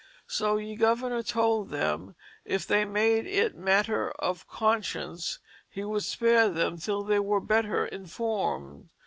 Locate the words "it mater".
3.27-4.09